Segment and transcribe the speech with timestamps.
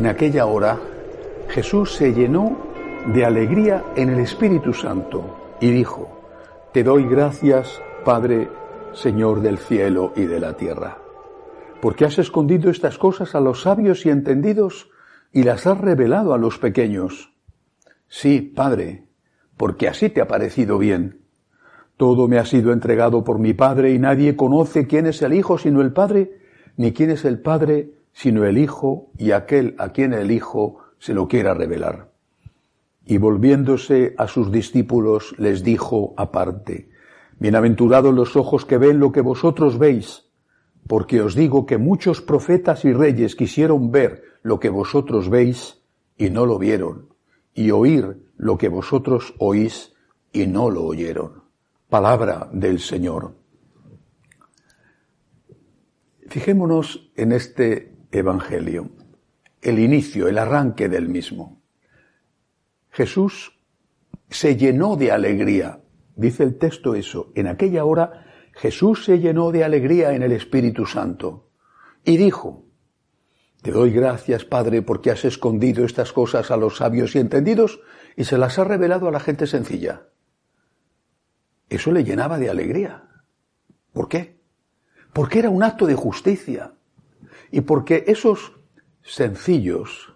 [0.00, 0.80] En aquella hora,
[1.50, 2.56] Jesús se llenó
[3.12, 6.22] de alegría en el Espíritu Santo y dijo,
[6.72, 8.48] Te doy gracias, Padre,
[8.94, 10.96] Señor del cielo y de la tierra,
[11.82, 14.88] porque has escondido estas cosas a los sabios y entendidos
[15.32, 17.34] y las has revelado a los pequeños.
[18.08, 19.04] Sí, Padre,
[19.58, 21.26] porque así te ha parecido bien.
[21.98, 25.58] Todo me ha sido entregado por mi Padre y nadie conoce quién es el Hijo
[25.58, 26.38] sino el Padre,
[26.78, 31.14] ni quién es el Padre sino el Hijo y aquel a quien el Hijo se
[31.14, 32.10] lo quiera revelar.
[33.04, 36.90] Y volviéndose a sus discípulos les dijo aparte,
[37.38, 40.26] Bienaventurados los ojos que ven lo que vosotros veis,
[40.86, 45.80] porque os digo que muchos profetas y reyes quisieron ver lo que vosotros veis
[46.18, 47.08] y no lo vieron,
[47.54, 49.94] y oír lo que vosotros oís
[50.32, 51.44] y no lo oyeron.
[51.88, 53.34] Palabra del Señor.
[56.28, 58.90] Fijémonos en este Evangelio,
[59.62, 61.62] el inicio, el arranque del mismo.
[62.90, 63.56] Jesús
[64.28, 65.80] se llenó de alegría.
[66.16, 67.30] Dice el texto eso.
[67.34, 71.50] En aquella hora Jesús se llenó de alegría en el Espíritu Santo
[72.04, 72.66] y dijo,
[73.62, 77.80] Te doy gracias, Padre, porque has escondido estas cosas a los sabios y entendidos
[78.16, 80.08] y se las has revelado a la gente sencilla.
[81.68, 83.04] Eso le llenaba de alegría.
[83.92, 84.40] ¿Por qué?
[85.12, 86.74] Porque era un acto de justicia
[87.50, 88.52] y porque esos
[89.02, 90.14] sencillos,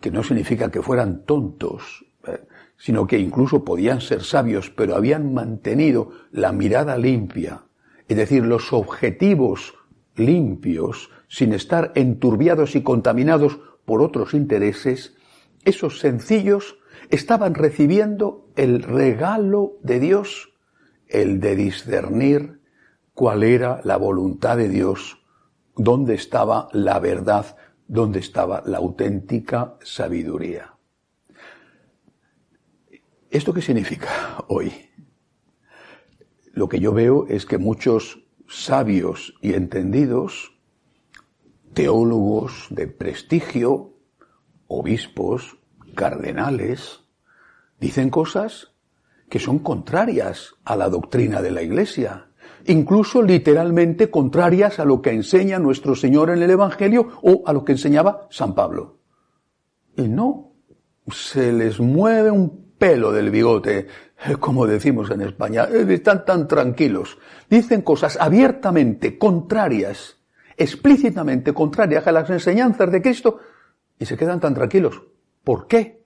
[0.00, 2.40] que no significa que fueran tontos, ¿eh?
[2.76, 7.64] sino que incluso podían ser sabios, pero habían mantenido la mirada limpia,
[8.08, 9.74] es decir, los objetivos
[10.14, 15.14] limpios, sin estar enturbiados y contaminados por otros intereses,
[15.64, 16.78] esos sencillos
[17.10, 20.52] estaban recibiendo el regalo de Dios,
[21.08, 22.60] el de discernir
[23.14, 25.18] cuál era la voluntad de Dios
[25.76, 27.56] dónde estaba la verdad,
[27.86, 30.74] dónde estaba la auténtica sabiduría.
[33.30, 34.72] ¿Esto qué significa hoy?
[36.52, 40.56] Lo que yo veo es que muchos sabios y entendidos,
[41.74, 43.92] teólogos de prestigio,
[44.66, 45.58] obispos,
[45.94, 47.02] cardenales,
[47.78, 48.72] dicen cosas
[49.28, 52.25] que son contrarias a la doctrina de la Iglesia,
[52.68, 57.64] incluso literalmente contrarias a lo que enseña nuestro Señor en el Evangelio o a lo
[57.64, 58.98] que enseñaba San Pablo.
[59.96, 60.52] Y no,
[61.08, 63.86] se les mueve un pelo del bigote,
[64.40, 67.18] como decimos en España, están tan tranquilos.
[67.48, 70.18] Dicen cosas abiertamente contrarias,
[70.56, 73.38] explícitamente contrarias a las enseñanzas de Cristo
[73.98, 75.02] y se quedan tan tranquilos.
[75.42, 76.05] ¿Por qué?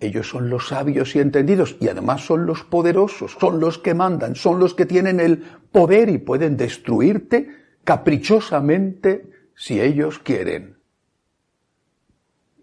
[0.00, 4.36] Ellos son los sabios y entendidos y además son los poderosos, son los que mandan,
[4.36, 5.38] son los que tienen el
[5.72, 7.48] poder y pueden destruirte
[7.82, 10.78] caprichosamente si ellos quieren.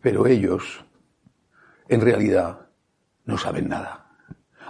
[0.00, 0.84] Pero ellos,
[1.88, 2.66] en realidad,
[3.26, 4.10] no saben nada.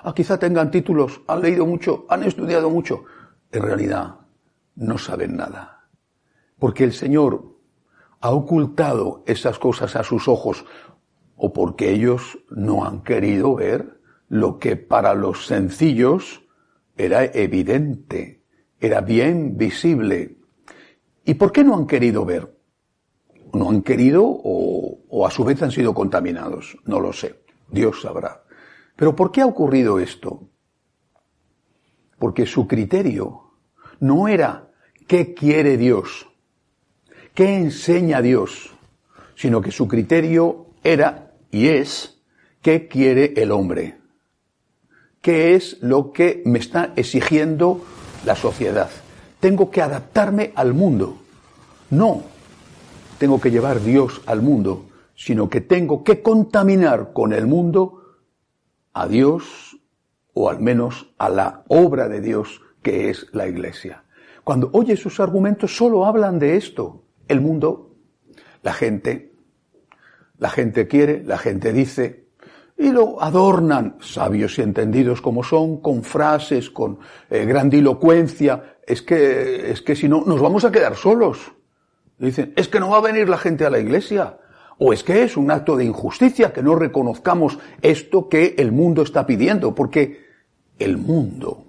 [0.03, 3.05] Ah, quizá tengan títulos, han leído mucho, han estudiado mucho.
[3.53, 4.17] En realidad,
[4.77, 5.89] no saben nada.
[6.59, 7.57] Porque el Señor
[8.21, 10.67] ha ocultado esas cosas a sus ojos
[11.43, 16.43] o porque ellos no han querido ver lo que para los sencillos
[16.99, 18.43] era evidente,
[18.79, 20.37] era bien visible.
[21.25, 22.55] ¿Y por qué no han querido ver?
[23.55, 27.41] No han querido o, a su vez han sido contaminados, no lo sé,
[27.71, 28.45] Dios sabrá.
[28.95, 30.47] Pero ¿por qué ha ocurrido esto?
[32.19, 33.55] Porque su criterio
[33.99, 34.69] no era
[35.09, 36.29] qué quiere Dios,
[37.33, 38.75] qué enseña Dios,
[39.35, 42.21] sino que su criterio era y es
[42.63, 43.99] qué quiere el hombre,
[45.21, 47.85] qué es lo que me está exigiendo
[48.25, 48.91] la sociedad.
[49.41, 51.19] Tengo que adaptarme al mundo.
[51.91, 52.23] No
[53.21, 58.01] tengo que llevar Dios al mundo, sino que tengo que contaminar con el mundo
[58.95, 59.77] a Dios
[60.33, 64.05] o al menos a la obra de Dios que es la iglesia.
[64.43, 67.05] Cuando oye sus argumentos solo hablan de esto.
[67.29, 67.95] El mundo,
[68.63, 69.30] la gente,
[70.41, 72.25] la gente quiere, la gente dice,
[72.77, 76.99] y lo adornan, sabios y entendidos como son, con frases, con
[77.29, 78.79] eh, grandilocuencia.
[78.87, 81.53] Es que, es que si no, nos vamos a quedar solos.
[82.19, 84.39] Dicen, es que no va a venir la gente a la iglesia.
[84.79, 89.03] O es que es un acto de injusticia que no reconozcamos esto que el mundo
[89.03, 90.25] está pidiendo, porque
[90.79, 91.67] el mundo,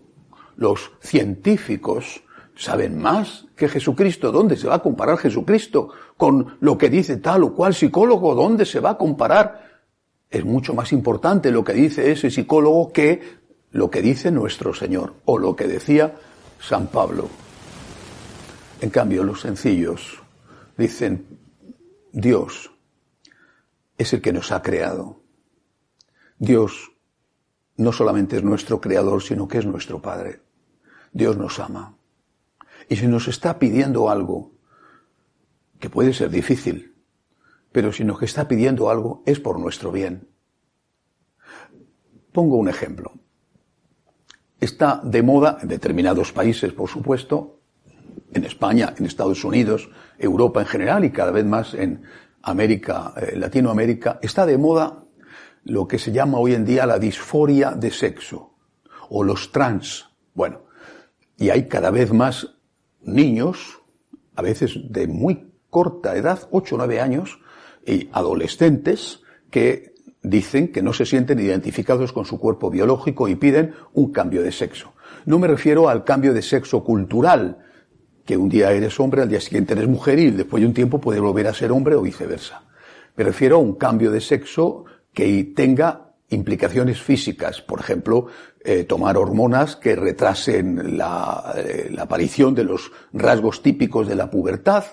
[0.56, 2.24] los científicos,
[2.56, 4.32] saben más que Jesucristo.
[4.32, 8.34] ¿Dónde se va a comparar Jesucristo con lo que dice tal o cual psicólogo?
[8.34, 9.84] ¿Dónde se va a comparar?
[10.32, 13.22] Es mucho más importante lo que dice ese psicólogo que
[13.70, 16.16] lo que dice nuestro Señor o lo que decía
[16.60, 17.30] San Pablo.
[18.82, 20.20] En cambio, los sencillos
[20.76, 21.28] dicen,
[22.12, 22.72] Dios
[23.96, 25.22] es el que nos ha creado.
[26.40, 26.92] Dios
[27.78, 30.42] no solamente es nuestro creador, sino que es nuestro Padre.
[31.14, 31.96] Dios nos ama.
[32.90, 34.52] Y si nos está pidiendo algo,
[35.80, 36.96] que puede ser difícil,
[37.72, 40.28] pero si nos está pidiendo algo es por nuestro bien.
[42.32, 43.14] Pongo un ejemplo.
[44.60, 47.60] Está de moda en determinados países, por supuesto,
[48.34, 52.04] en España, en Estados Unidos, Europa en general y cada vez más en
[52.44, 55.04] América, eh, Latinoamérica, está de moda
[55.64, 58.54] lo que se llama hoy en día la disforia de sexo
[59.10, 60.10] o los trans.
[60.34, 60.62] Bueno,
[61.38, 62.56] y hay cada vez más
[63.04, 63.82] niños,
[64.36, 67.40] a veces de muy corta edad, 8 o 9 años,
[67.86, 73.74] y adolescentes que dicen que no se sienten identificados con su cuerpo biológico y piden
[73.94, 74.94] un cambio de sexo.
[75.26, 77.58] No me refiero al cambio de sexo cultural,
[78.26, 81.00] que un día eres hombre, al día siguiente eres mujer y después de un tiempo
[81.00, 82.64] puede volver a ser hombre o viceversa.
[83.16, 88.28] Me refiero a un cambio de sexo que tenga implicaciones físicas, por ejemplo,
[88.64, 94.32] eh, tomar hormonas que retrasen la, eh, la, aparición de los rasgos típicos de la
[94.32, 94.86] pubertad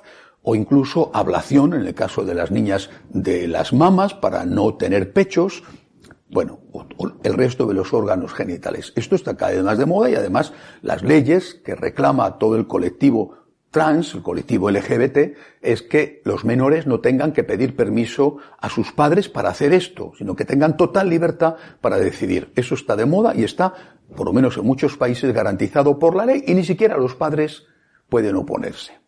[0.42, 5.12] o incluso ablación en el caso de las niñas de las mamas para no tener
[5.12, 5.62] pechos,
[6.30, 6.60] bueno,
[7.22, 8.92] el resto de los órganos genitales.
[8.96, 10.52] Esto está cada vez más de moda y además
[10.82, 13.38] las leyes que reclama todo el colectivo
[13.78, 18.90] trans, el colectivo LGBT, es que los menores no tengan que pedir permiso a sus
[18.90, 22.50] padres para hacer esto, sino que tengan total libertad para decidir.
[22.56, 23.72] Eso está de moda y está,
[24.16, 27.66] por lo menos en muchos países, garantizado por la ley y ni siquiera los padres
[28.08, 28.98] pueden oponerse.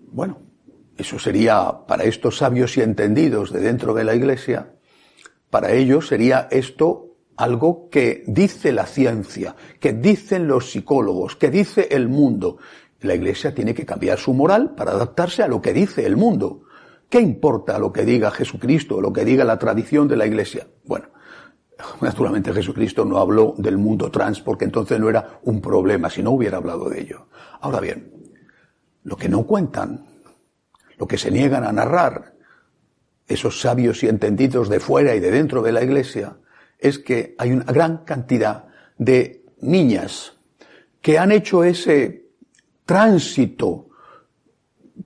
[0.00, 0.42] Bueno,
[0.98, 4.74] eso sería para estos sabios y entendidos de dentro de la Iglesia,
[5.48, 7.06] para ellos sería esto
[7.38, 12.58] algo que dice la ciencia, que dicen los psicólogos, que dice el mundo,
[13.00, 16.62] la Iglesia tiene que cambiar su moral para adaptarse a lo que dice el mundo.
[17.08, 20.66] ¿Qué importa lo que diga Jesucristo, lo que diga la tradición de la Iglesia?
[20.84, 21.08] Bueno,
[22.00, 26.32] naturalmente Jesucristo no habló del mundo trans porque entonces no era un problema si no
[26.32, 27.26] hubiera hablado de ello.
[27.60, 28.12] Ahora bien,
[29.04, 30.06] lo que no cuentan,
[30.98, 32.34] lo que se niegan a narrar
[33.28, 36.38] esos sabios y entendidos de fuera y de dentro de la Iglesia,
[36.78, 38.66] es que hay una gran cantidad
[38.98, 40.34] de niñas
[41.00, 42.25] que han hecho ese
[42.86, 43.88] tránsito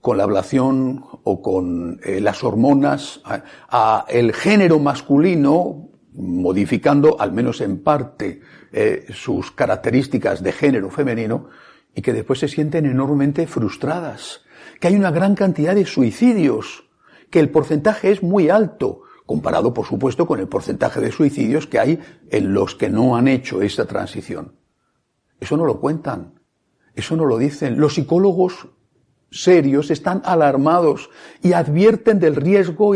[0.01, 7.61] con la ablación o con eh, las hormonas a, el género masculino, modificando al menos
[7.61, 8.41] en parte
[8.73, 11.49] eh, sus características de género femenino,
[11.95, 14.43] y que después se sienten enormemente frustradas,
[14.79, 16.85] que hay una gran cantidad de suicidios,
[17.31, 21.79] que el porcentaje es muy alto, comparado por supuesto con el porcentaje de suicidios que
[21.79, 22.01] hay
[22.31, 24.55] en los que no han hecho esa transición.
[25.39, 26.40] Eso no lo cuentan.
[26.95, 27.79] Eso no lo dicen.
[27.79, 28.69] Los psicólogos
[29.31, 31.11] serios están alarmados
[31.43, 32.95] y advierten del riesgo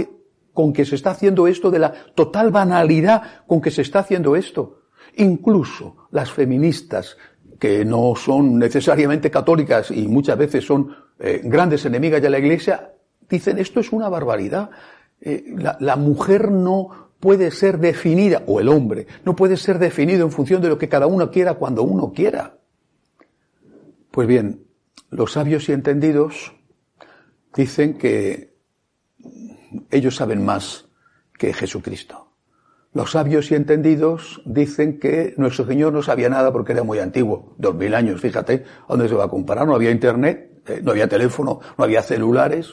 [0.52, 4.36] con que se está haciendo esto, de la total banalidad con que se está haciendo
[4.36, 4.82] esto.
[5.16, 7.16] Incluso las feministas,
[7.58, 12.92] que no son necesariamente católicas y muchas veces son eh, grandes enemigas de la Iglesia,
[13.28, 14.70] dicen esto es una barbaridad.
[15.20, 20.26] Eh, la, la mujer no puede ser definida, o el hombre, no puede ser definido
[20.26, 22.58] en función de lo que cada uno quiera cuando uno quiera.
[24.14, 24.64] Pues bien,
[25.10, 26.54] los sabios y entendidos
[27.52, 28.54] dicen que
[29.90, 30.88] ellos saben más
[31.36, 32.28] que Jesucristo.
[32.92, 37.56] Los sabios y entendidos dicen que nuestro Señor no sabía nada porque era muy antiguo,
[37.58, 39.66] dos mil años, fíjate, ¿a dónde se va a comparar?
[39.66, 42.72] No había internet, eh, no había teléfono, no había celulares,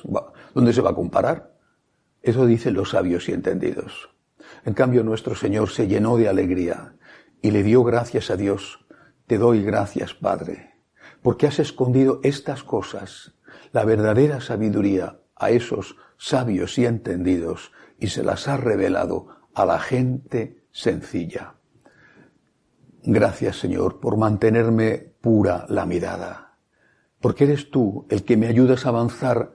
[0.54, 1.56] ¿dónde se va a comparar?
[2.22, 4.12] Eso dicen los sabios y entendidos.
[4.64, 6.94] En cambio, nuestro Señor se llenó de alegría
[7.42, 8.86] y le dio gracias a Dios.
[9.26, 10.72] Te doy gracias, Padre,
[11.22, 13.34] porque has escondido estas cosas,
[13.72, 19.80] la verdadera sabiduría, a esos sabios y entendidos, y se las has revelado a la
[19.80, 21.56] gente sencilla.
[23.04, 26.58] Gracias, Señor, por mantenerme pura la mirada,
[27.20, 29.54] porque eres tú el que me ayudas a avanzar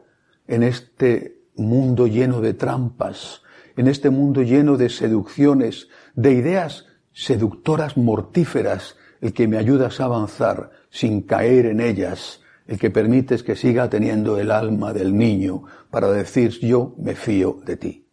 [0.49, 3.43] en este mundo lleno de trampas,
[3.77, 10.05] en este mundo lleno de seducciones, de ideas seductoras mortíferas, el que me ayudas a
[10.05, 15.65] avanzar sin caer en ellas, el que permites que siga teniendo el alma del niño
[15.91, 18.07] para decir yo me fío de ti.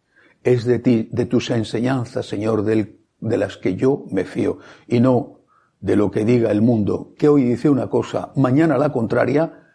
[0.44, 5.40] Es de ti, de tus enseñanzas, Señor, de las que yo me fío, y no
[5.80, 9.70] de lo que diga el mundo, que hoy dice una cosa, mañana la contraria,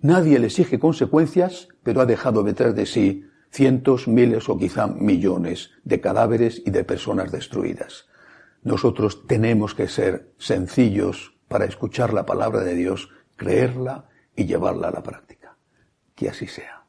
[0.00, 5.70] nadie le exige consecuencias, pero ha dejado detrás de sí cientos, miles o quizá millones
[5.84, 8.06] de cadáveres y de personas destruidas.
[8.62, 14.90] Nosotros tenemos que ser sencillos para escuchar la palabra de Dios, creerla y llevarla a
[14.90, 15.58] la práctica.
[16.14, 16.81] Que así sea.